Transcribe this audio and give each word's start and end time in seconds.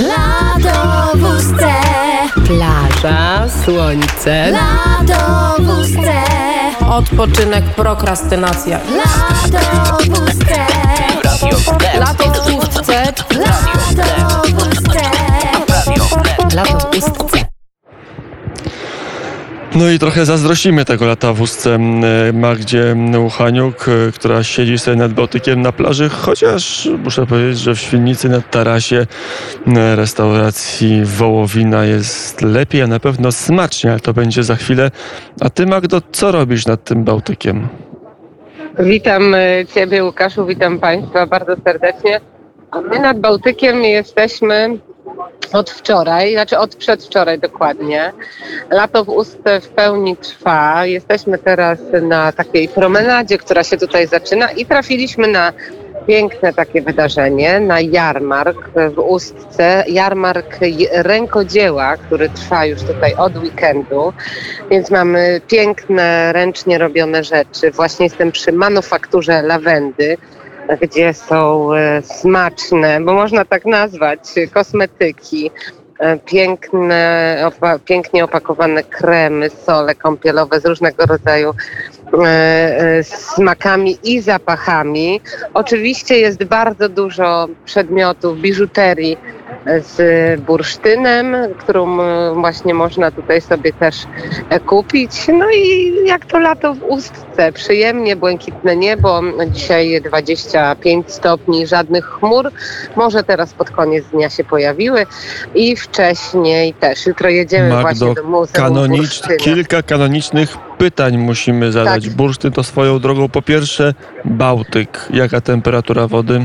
Ustce, 0.00 1.72
Plaża, 2.46 3.48
słońce, 3.64 4.52
ustce, 5.80 6.22
odpoczynek, 6.90 7.64
prokrastynacja. 7.64 8.78
lato 8.96 10.04
w 10.04 10.08
ustce, 10.08 10.66
Lato 11.98 12.42
w 12.42 12.54
ustce, 12.58 13.12
lato 13.38 14.42
w 14.48 14.68
ustce. 14.68 15.00
lato 16.56 16.78
w 16.78 16.96
ustce. 16.98 17.44
No 19.74 19.90
i 19.90 19.98
trochę 19.98 20.24
zazdrościmy 20.24 20.84
tego 20.84 21.06
lata 21.06 21.32
w 21.32 21.40
ustce 21.40 21.74
m, 21.74 22.02
Magdzie 22.32 22.96
Uchaniuk, 23.26 23.88
e, 23.88 24.12
która 24.12 24.42
siedzi 24.42 24.78
sobie 24.78 24.96
nad 24.96 25.12
Bałtykiem 25.12 25.62
na 25.62 25.72
plaży, 25.72 26.08
chociaż 26.08 26.88
muszę 27.04 27.26
powiedzieć, 27.26 27.58
że 27.58 27.74
w 27.74 27.80
Świdnicy 27.80 28.28
na 28.28 28.40
tarasie 28.40 29.06
m, 29.66 29.74
restauracji 29.96 31.04
Wołowina 31.04 31.84
jest 31.84 32.42
lepiej, 32.42 32.82
a 32.82 32.86
na 32.86 33.00
pewno 33.00 33.32
smacznie, 33.32 33.90
ale 33.90 34.00
to 34.00 34.12
będzie 34.12 34.42
za 34.42 34.56
chwilę. 34.56 34.90
A 35.40 35.50
ty 35.50 35.66
Magdo, 35.66 36.00
co 36.12 36.32
robisz 36.32 36.66
nad 36.66 36.84
tym 36.84 37.04
Bałtykiem? 37.04 37.68
Witam 38.78 39.34
e, 39.34 39.66
Ciebie, 39.74 40.04
Łukaszu, 40.04 40.46
witam 40.46 40.78
Państwa 40.78 41.26
bardzo 41.26 41.52
serdecznie. 41.64 42.20
A 42.70 42.80
My 42.80 42.98
nad 43.00 43.20
Bałtykiem 43.20 43.82
jesteśmy 43.82 44.78
od 45.52 45.70
wczoraj, 45.70 46.32
znaczy 46.32 46.58
od 46.58 46.76
przedwczoraj 46.76 47.38
dokładnie. 47.38 48.12
Lato 48.70 49.04
w 49.04 49.08
ustce 49.08 49.60
w 49.60 49.68
pełni 49.68 50.16
trwa. 50.16 50.86
Jesteśmy 50.86 51.38
teraz 51.38 51.78
na 52.02 52.32
takiej 52.32 52.68
promenadzie, 52.68 53.38
która 53.38 53.64
się 53.64 53.76
tutaj 53.76 54.06
zaczyna 54.06 54.50
i 54.50 54.66
trafiliśmy 54.66 55.28
na 55.28 55.52
piękne 56.06 56.52
takie 56.52 56.82
wydarzenie, 56.82 57.60
na 57.60 57.80
jarmark 57.80 58.70
w 58.94 58.98
Ustce. 58.98 59.84
Jarmark 59.88 60.58
rękodzieła, 60.92 61.96
który 61.96 62.28
trwa 62.28 62.64
już 62.64 62.82
tutaj 62.82 63.14
od 63.14 63.36
weekendu. 63.36 64.12
Więc 64.70 64.90
mamy 64.90 65.40
piękne, 65.48 66.32
ręcznie 66.32 66.78
robione 66.78 67.24
rzeczy. 67.24 67.70
Właśnie 67.70 68.06
jestem 68.06 68.32
przy 68.32 68.52
manufakturze 68.52 69.42
lawendy, 69.42 70.16
gdzie 70.76 71.14
są 71.14 71.74
e, 71.74 72.02
smaczne, 72.02 73.00
bo 73.00 73.14
można 73.14 73.44
tak 73.44 73.64
nazwać, 73.66 74.20
e, 74.36 74.46
kosmetyki, 74.46 75.50
e, 75.98 76.18
piękne, 76.18 77.36
opa- 77.44 77.78
pięknie 77.78 78.24
opakowane 78.24 78.82
kremy, 78.82 79.50
sole 79.50 79.94
kąpielowe 79.94 80.60
z 80.60 80.66
różnego 80.66 81.06
rodzaju 81.06 81.54
smakami 83.02 83.98
i 84.04 84.20
zapachami. 84.20 85.20
Oczywiście 85.54 86.18
jest 86.18 86.44
bardzo 86.44 86.88
dużo 86.88 87.48
przedmiotów, 87.64 88.40
biżuterii 88.40 89.16
z 89.66 90.40
bursztynem, 90.40 91.36
którą 91.58 92.00
e, 92.00 92.34
właśnie 92.34 92.74
można 92.74 93.10
tutaj 93.10 93.40
sobie 93.40 93.72
też 93.72 93.96
e, 94.50 94.60
kupić. 94.60 95.28
No 95.28 95.50
i 95.50 95.92
jak 96.06 96.26
to 96.26 96.38
lato 96.38 96.74
w 96.74 96.82
Ustce, 96.82 97.52
przyjemnie, 97.52 98.16
błękitne 98.16 98.76
niebo, 98.76 99.20
dzisiaj 99.50 100.02
25 100.02 101.12
stopni, 101.12 101.66
żadnych 101.66 102.04
chmur, 102.04 102.50
może 102.96 103.24
teraz 103.24 103.54
pod 103.54 103.70
koniec 103.70 104.04
dnia 104.06 104.30
się 104.30 104.44
pojawiły 104.44 105.06
i 105.54 105.76
wcześniej 105.76 106.74
też. 106.74 107.06
Jutro 107.06 107.28
jedziemy 107.28 107.68
Magdo, 107.68 107.82
właśnie 107.82 108.14
do 108.14 108.24
Muzeum 108.24 108.52
Kanonicz, 108.52 109.22
kilka 109.38 109.82
kanonicznych 109.82 110.56
pytań 110.78 111.18
musimy 111.18 111.72
zadać. 111.72 112.04
Tak. 112.04 112.14
Bursztyn 112.14 112.52
to 112.52 112.62
swoją 112.62 112.98
drogą. 112.98 113.28
Po 113.28 113.42
pierwsze, 113.42 113.94
Bałtyk. 114.24 115.08
Jaka 115.10 115.40
temperatura 115.40 116.06
wody? 116.08 116.40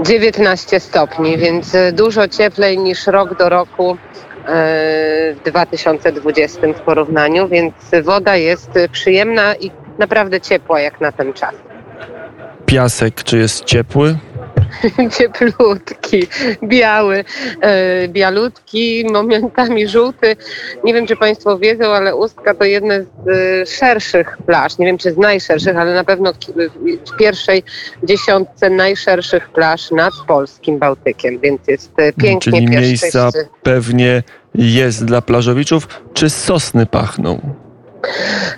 19 0.00 0.80
stopni, 0.80 1.38
więc 1.38 1.74
e, 1.74 1.92
dużo 1.92 2.28
cieplej 2.28 2.78
niż 2.78 3.06
rok 3.06 3.38
do 3.38 3.48
roku 3.48 3.90
e, 3.90 3.96
w 5.34 5.40
2020 5.44 6.60
w 6.76 6.80
porównaniu, 6.80 7.48
więc 7.48 7.74
woda 8.02 8.36
jest 8.36 8.70
przyjemna 8.92 9.54
i 9.54 9.70
naprawdę 9.98 10.40
ciepła 10.40 10.80
jak 10.80 11.00
na 11.00 11.12
ten 11.12 11.32
czas. 11.32 11.54
Piasek, 12.66 13.24
czy 13.24 13.38
jest 13.38 13.64
ciepły? 13.64 14.18
Cieplutki, 15.18 16.26
biały, 16.62 17.24
e, 17.60 18.08
bialutki, 18.08 19.04
momentami 19.12 19.88
żółty. 19.88 20.36
Nie 20.84 20.94
wiem, 20.94 21.06
czy 21.06 21.16
Państwo 21.16 21.58
wiedzą, 21.58 21.84
ale 21.84 22.16
Ustka 22.16 22.54
to 22.54 22.64
jedna 22.64 22.94
z 23.00 23.28
e, 23.28 23.66
szerszych 23.66 24.38
plaż. 24.46 24.78
Nie 24.78 24.86
wiem, 24.86 24.98
czy 24.98 25.12
z 25.12 25.16
najszerszych, 25.16 25.76
ale 25.76 25.94
na 25.94 26.04
pewno 26.04 26.32
w 27.12 27.16
pierwszej 27.18 27.62
dziesiątce 28.02 28.70
najszerszych 28.70 29.48
plaż 29.48 29.90
nad 29.90 30.12
polskim 30.26 30.78
Bałtykiem, 30.78 31.38
więc 31.38 31.60
jest 31.68 31.92
e, 31.96 32.12
pięknie 32.12 32.52
Czyli 32.52 32.66
miejsca 32.68 33.30
pewnie 33.62 34.22
jest 34.54 35.04
dla 35.04 35.22
plażowiczów. 35.22 35.88
Czy 36.14 36.30
sosny 36.30 36.86
pachną? 36.86 37.67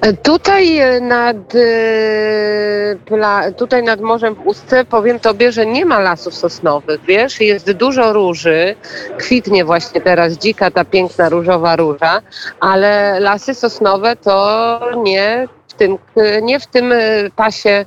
E, 0.00 0.12
Tutaj 0.12 0.78
e, 0.78 1.00
nad, 1.00 1.36
e, 1.54 3.52
tutaj 3.56 3.82
nad 3.82 4.00
morzem 4.00 4.34
w 4.34 4.46
Ustce 4.46 4.84
powiem 4.84 5.20
Tobie, 5.20 5.52
że 5.52 5.66
nie 5.66 5.84
ma 5.84 5.98
lasów 6.00 6.34
sosnowych, 6.34 7.00
wiesz, 7.04 7.40
jest 7.40 7.72
dużo 7.72 8.12
róży, 8.12 8.74
kwitnie 9.18 9.64
właśnie 9.64 10.00
teraz 10.00 10.32
dzika 10.32 10.70
ta 10.70 10.84
piękna 10.84 11.28
różowa 11.28 11.76
róża, 11.76 12.22
ale 12.60 13.20
lasy 13.20 13.54
sosnowe 13.54 14.16
to 14.16 14.80
nie 14.96 15.48
w 15.68 15.74
tym, 15.74 15.98
nie 16.42 16.60
w 16.60 16.66
tym 16.66 16.92
e, 16.92 16.98
pasie 17.36 17.70
e, 17.70 17.84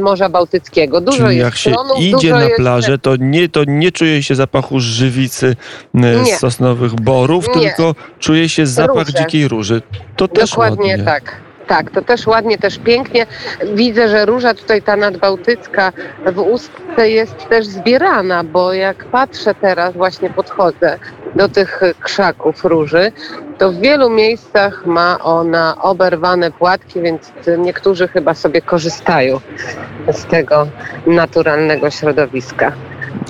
Morza 0.00 0.28
Bałtyckiego. 0.28 1.00
Dużo 1.00 1.16
Czyli 1.24 1.36
jest 1.36 1.44
jak 1.44 1.56
się 1.56 1.74
idzie 1.98 2.30
na 2.30 2.44
jest- 2.44 2.56
plażę, 2.56 2.98
to 2.98 3.16
nie, 3.18 3.48
to 3.48 3.60
nie 3.66 3.92
czuje 3.92 4.22
się 4.22 4.34
zapachu 4.34 4.80
żywicy 4.80 5.56
e, 5.94 5.98
Nie. 5.98 6.36
sosnowych 6.36 6.94
borów, 6.94 7.46
Nie. 7.48 7.52
tylko 7.54 7.94
czuje 8.18 8.48
się 8.48 8.66
zapach 8.66 9.06
Róże. 9.06 9.18
dzikiej 9.18 9.48
róży. 9.48 9.82
To 10.16 10.28
też 10.28 10.50
Dokładnie 10.50 10.88
ładnie. 10.90 11.04
tak. 11.04 11.36
Tak, 11.66 11.90
to 11.90 12.02
też 12.02 12.26
ładnie, 12.26 12.58
też 12.58 12.78
pięknie. 12.78 13.26
Widzę, 13.74 14.08
że 14.08 14.26
róża 14.26 14.54
tutaj 14.54 14.82
ta 14.82 14.96
nadbałtycka 14.96 15.92
w 16.32 16.38
Ustce 16.38 17.10
jest 17.10 17.48
też 17.48 17.66
zbierana, 17.66 18.44
bo 18.44 18.72
jak 18.72 19.04
patrzę 19.04 19.54
teraz, 19.54 19.94
właśnie 19.94 20.30
podchodzę 20.30 20.98
do 21.34 21.48
tych 21.48 21.80
krzaków 22.00 22.64
róży, 22.64 23.12
to 23.58 23.72
w 23.72 23.76
wielu 23.76 24.10
miejscach 24.10 24.86
ma 24.86 25.18
ona 25.18 25.76
oberwane 25.82 26.50
płatki, 26.50 27.00
więc 27.00 27.32
niektórzy 27.58 28.08
chyba 28.08 28.34
sobie 28.34 28.62
korzystają 28.62 29.40
z 30.12 30.24
tego 30.24 30.66
naturalnego 31.06 31.90
środowiska. 31.90 32.72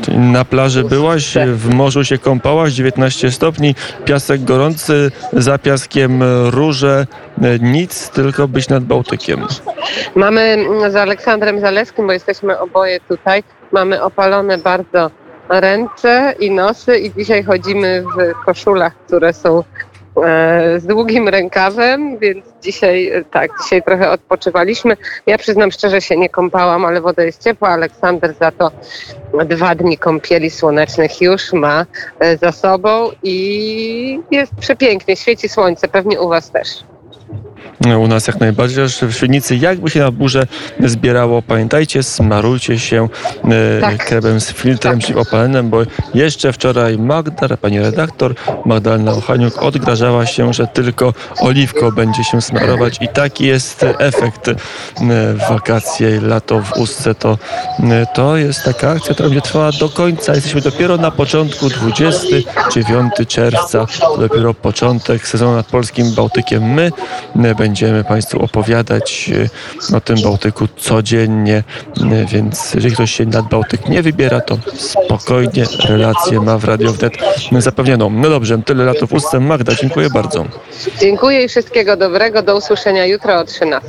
Czyli 0.03 0.19
na 0.19 0.45
plaży 0.45 0.85
byłaś, 0.85 1.35
w 1.47 1.75
morzu 1.75 2.05
się 2.05 2.19
kąpałaś, 2.19 2.73
19 2.73 3.31
stopni, 3.31 3.75
piasek 4.05 4.45
gorący, 4.45 5.11
za 5.33 5.59
piaskiem 5.59 6.23
róże, 6.51 7.07
nic, 7.61 8.11
tylko 8.11 8.49
być 8.49 8.69
nad 8.69 8.85
Bałtykiem. 8.85 9.47
Mamy 10.15 10.41
mm, 10.41 10.91
z 10.91 10.97
Aleksandrem 10.97 11.61
Zaleskim, 11.61 12.07
bo 12.07 12.13
jesteśmy 12.13 12.59
oboje 12.59 13.01
tutaj, 13.01 13.43
mamy 13.73 14.03
opalone 14.03 14.59
bardzo 14.59 15.11
ręce 15.51 16.35
i 16.41 16.51
nosy 16.51 16.99
i 16.99 17.13
dzisiaj 17.13 17.45
chodzimy 17.45 18.03
w 18.03 18.45
koszulach, 18.45 18.97
które 19.07 19.33
są 19.33 19.65
e, 20.25 20.81
z 20.81 20.87
długim 20.87 21.29
rękawem, 21.29 22.19
więc 22.19 22.45
dzisiaj 22.63 23.09
e, 23.09 23.25
tak, 23.25 23.51
dzisiaj 23.63 23.83
trochę 23.83 24.11
odpoczywaliśmy. 24.11 24.97
Ja 25.27 25.39
przyznam 25.39 25.71
szczerze 25.71 26.01
się 26.01 26.17
nie 26.17 26.29
kąpałam, 26.29 26.85
ale 26.85 27.01
woda 27.01 27.23
jest 27.23 27.45
ciepła. 27.45 27.69
Aleksander 27.69 28.35
za 28.35 28.51
to 28.51 28.71
dwa 29.47 29.75
dni 29.75 29.99
kąpieli 29.99 30.51
słonecznych 30.51 31.21
już 31.21 31.53
ma 31.53 31.87
e, 32.19 32.37
za 32.37 32.53
sobą 32.53 33.11
i 33.23 34.21
jest 34.31 34.55
przepięknie, 34.55 35.17
świeci 35.17 35.49
słońce, 35.49 35.89
pewnie 35.89 36.21
u 36.21 36.29
Was 36.29 36.51
też. 36.51 36.90
U 37.81 38.09
nas 38.09 38.27
jak 38.27 38.41
najbardziej, 38.41 38.85
aż 38.85 39.01
w 39.01 39.13
Świdnicy 39.13 39.57
jakby 39.57 39.91
się 39.91 40.01
na 40.01 40.11
burzę 40.11 40.47
zbierało, 40.81 41.43
pamiętajcie, 41.43 42.03
smarujcie 42.03 42.79
się 42.79 43.09
e, 43.45 43.81
Tak. 43.81 44.07
kremem 44.07 44.41
z 44.41 44.53
filtrem 44.53 44.93
Tak. 44.93 44.99
przeciwopalnym, 44.99 45.71
bo 45.71 45.83
jeszcze 46.15 46.53
wczoraj 46.53 46.99
Magda, 46.99 47.57
pani 47.57 47.81
redaktor, 47.81 48.35
Magdalena 48.65 49.13
Ochaniuk 49.13 49.63
odgrażała 49.63 50.27
się, 50.27 50.55
że 50.55 50.67
tylko 50.67 51.15
oliwką 51.39 51.91
będzie 51.91 52.25
się 52.25 52.43
smarować 52.43 52.99
i 53.01 53.09
taki 53.09 53.47
jest 53.47 53.87
efekt 53.99 54.49
e, 54.49 54.55
wakacje, 55.51 56.21
lato 56.21 56.61
w 56.61 56.73
Ustce, 56.73 57.15
to, 57.15 57.39
e, 57.83 58.07
to 58.15 58.37
jest 58.37 58.65
taka 58.65 58.91
akcja, 58.91 59.15
która 59.15 59.29
będzie 59.29 59.43
trwała 59.43 59.73
do 59.73 59.89
końca. 59.89 60.35
Jesteśmy 60.35 60.61
dopiero 60.61 60.97
na 60.97 61.11
początku, 61.11 61.69
29 61.69 63.13
czerwca, 63.29 63.87
to 64.01 64.17
dopiero 64.19 64.55
początek 64.55 65.29
sezonu 65.29 65.57
nad 65.57 65.67
polskim 65.67 66.15
Bałtykiem. 66.15 66.63
My 66.75 66.91
e, 67.45 67.55
będziemy 67.71 68.05
Państwu 68.05 68.43
opowiadać 68.43 69.31
e, 69.91 69.97
o 69.97 70.01
tym 70.01 70.17
Bałtyku 70.23 70.69
codziennie, 70.77 71.63
e, 72.13 72.27
więc 72.27 72.75
jeżeli 72.75 72.95
ktoś 72.95 73.13
się 73.13 73.27
nad 73.27 73.49
Bałtyk 73.49 73.89
nie 73.89 74.03
wybiera, 74.03 74.41
to 74.41 74.59
spokojnie 74.75 75.65
relacje 75.89 76.41
ma 76.41 76.59
w 76.59 76.65
Radio 76.65 76.93
Wnet 76.93 77.13
zapewnioną. 77.59 78.11
No 78.11 78.31
dobrze, 78.31 78.63
tyle 78.63 78.85
latów 78.85 79.13
ustęp. 79.13 79.45
Magda, 79.45 79.75
dziękuję 79.75 80.09
bardzo. 80.11 80.45
Dziękuję 81.01 81.45
i 81.45 81.49
wszystkiego 81.49 81.97
dobrego. 81.97 82.43
Do 82.43 82.57
usłyszenia 82.57 83.07
jutro 83.07 83.39
o 83.39 83.45
13. 83.45 83.89